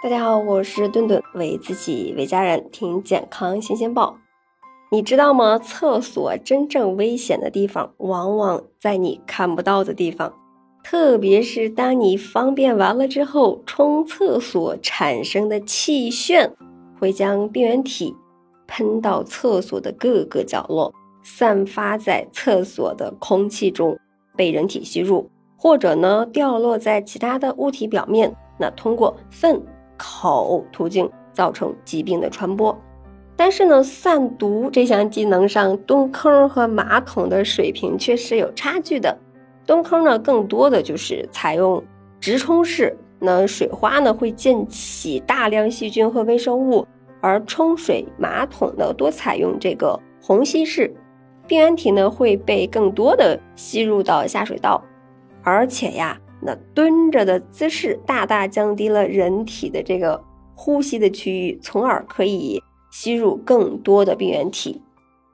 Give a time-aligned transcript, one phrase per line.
[0.00, 4.16] 大家好，我是顿顿，为自己为家人听健康新鲜报。
[4.92, 5.58] 你知道吗？
[5.58, 10.32] 厕所真正危险的地方，往往在你看不到的地方。
[10.84, 16.48] 特别是当你方便完了之后，冲厕所产生的气旋，
[17.00, 18.14] 会将病原体
[18.68, 20.94] 喷到厕所的各个角落，
[21.24, 23.98] 散发在厕所的空气中，
[24.36, 28.32] 被人体吸入，或者呢掉落在其他的物体表面。
[28.56, 29.60] 那通过粪。
[29.98, 32.74] 口途径造成疾病的传播，
[33.36, 39.18] 但是呢，散毒这项技能上，蹲坑和马桶的水平确实有差距的。
[39.66, 41.82] 蹲坑呢，更多的就是采用
[42.18, 46.86] 直冲式，那水花呢会溅起大量细菌和微生物；
[47.20, 50.90] 而冲水马桶呢，多采用这个虹吸式，
[51.46, 54.82] 病原体呢会被更多的吸入到下水道，
[55.42, 56.18] 而且呀。
[56.40, 60.22] 那蹲着的姿势大大降低了人体的这个
[60.54, 64.80] 呼吸的区域，从而可以吸入更多的病原体。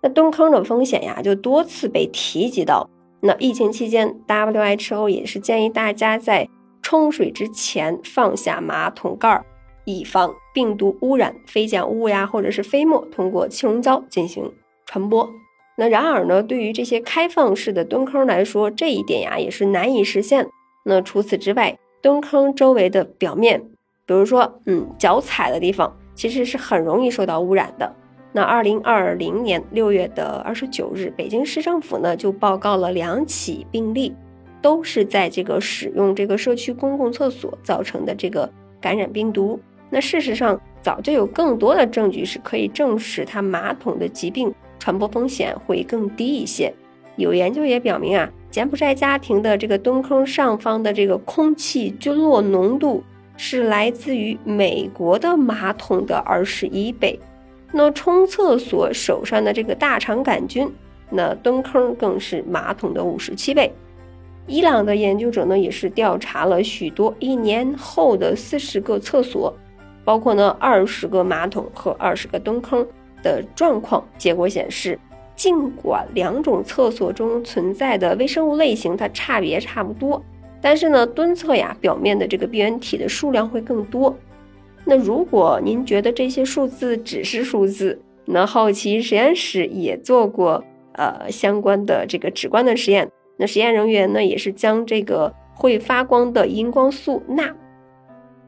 [0.00, 2.88] 那蹲坑的风险呀，就多次被提及到。
[3.20, 6.48] 那疫情期间，WHO 也是建议大家在
[6.82, 9.44] 冲水之前放下马桶盖儿，
[9.84, 14.52] 以防病毒污染、飞溅物呀，或者是飞沫通过气溶胶进行
[14.86, 15.30] 传播。
[15.78, 20.48] 那然而呢，对于这些开放式的蹲坑来说，这一点呀也是难以实现。
[20.84, 23.62] 那除此之外，蹲坑周围的表面，
[24.06, 27.94] 比如说，嗯，脚踩的地方，其实是很容易受到污染的。
[28.32, 34.14] 那二零二零年六月的二十九日，北京市政府呢就报告了两起病例，
[34.60, 39.60] 都是在这个使用这个社区公共厕所造成的这个感染病毒。
[39.90, 46.72] 那事实上，早就有更多的证据是可以证实它马桶的疾病传播风险会更低一些。
[47.22, 48.30] 有研究也表明啊。
[48.50, 53.02] 柬埔寨家庭的这个蹲坑上方的这个空气菌落浓度
[53.38, 57.18] 是来自于美国的马桶的二十一倍。
[57.72, 60.70] 那冲厕所手上的这个大肠杆菌，
[61.08, 63.72] 那蹲坑更是马桶的五十七倍。
[64.46, 69.56] 伊朗的研究者呢，也是调查了许多一年后的四十个厕所，
[70.04, 72.86] 包括呢二十个马桶和二十个蹲坑
[73.22, 74.98] 的状况，结果显示。
[75.34, 80.22] 尽管两种厕所中存在的微生物类型它差别差不多，
[80.60, 84.14] 但是呢，蹲厕呀表面的这个病原体的数量会更多。
[84.84, 90.62] 那如果您觉得这些数字只是数字，那好奇实验室也做过
[90.92, 93.10] 呃相关的这个直观的实验。
[93.36, 97.52] 那实验人员呢也是将这个会发光的荧光素钠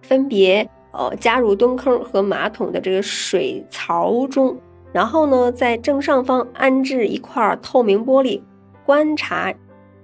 [0.00, 4.56] 分别呃加入蹲坑和马桶的这个水槽中。
[4.92, 8.40] 然后呢，在正上方安置一块透明玻璃，
[8.86, 9.52] 观察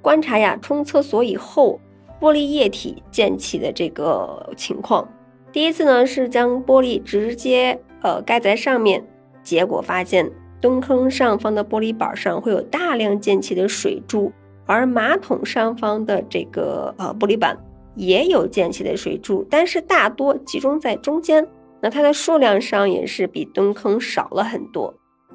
[0.03, 1.81] 观察呀，冲厕所以后
[2.21, 5.09] 玻璃液体溅起的这个情况。
[5.53, 9.03] 第一次呢是将玻璃直接呃盖在上面，
[9.43, 10.31] 结果发现
[10.61, 14.33] 蹲坑上方的玻璃板上会有大量溅起的水柱，
[14.67, 17.59] 而马桶上方的这个呃玻璃板
[17.94, 21.47] 也有溅起的水柱，但是大多集中在中间。
[21.84, 24.95] 那它的数量上也是比蹲坑少了很多。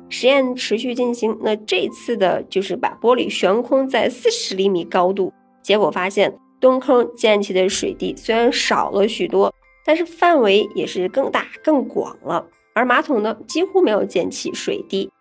[0.10, 9.54] 实验持续进行，那这次的就是把玻璃悬空在四十厘米高度，结果发现蹲坑溅起的水滴虽然少了许多，
[9.86, 12.48] 但是范围也是更大更广了。
[12.74, 15.12] 而马桶呢，几乎没有溅起水滴。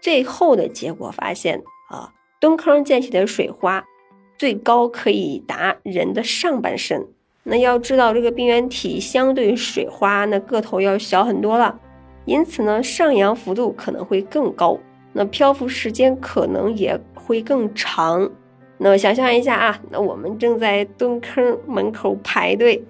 [0.00, 3.84] 最后的结果发现啊，蹲坑溅起的水花
[4.38, 7.08] 最高可以达人的上半身。
[7.50, 11.80] 那要知道，这个病原体相对水花，那个头要小很多了，
[12.26, 14.78] 因此呢，上扬幅度可能会更高，
[15.14, 18.30] 那漂浮时间可能也会更长。
[18.76, 22.84] 那想象一下啊，那我们正在蹲坑门口排队，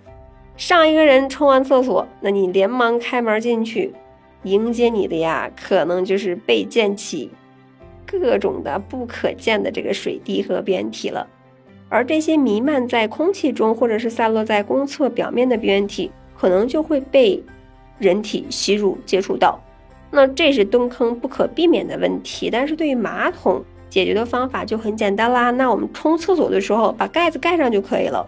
[0.56, 3.94] 上一个人冲完厕所，那你连忙开门进去，
[4.42, 7.30] 迎接你的呀，可能就是被溅起
[8.04, 11.26] 各种的不可见的这个水滴和病原体了。
[11.90, 17.42] 而这些弥漫在空气中，或者是散落在公厕表面的病原体，可能就会被
[17.98, 19.58] 人体吸入接触到。
[20.10, 22.50] 那这是蹲坑不可避免的问题。
[22.50, 25.50] 但是对于马桶解决的方法就很简单啦。
[25.50, 28.26] 那我们冲厕所的时候把盖子盖上就可以了。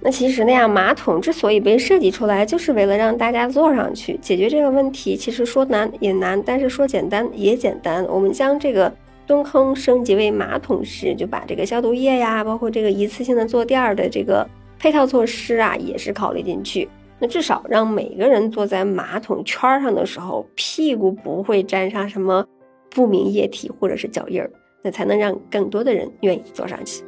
[0.00, 5.16] 那其实那样马桶之所以被设计出来，就是为了让大家坐上去解决这个问题。
[5.16, 8.04] 其实说难也难，但是说简单也简单。
[8.06, 8.92] 我们将这个。
[9.26, 16.88] 蹲坑升级为马桶式，就把这个消毒液呀，包括这个一次性的坐垫的这个配套措施啊，也是考虑进去。
[17.18, 22.46] 那至少让每个人坐在马桶圈上的时候，屁股不会沾上什么
[22.90, 24.50] 不明液体或者是脚印儿，
[24.82, 27.02] 那才能让更多的人愿意坐上去。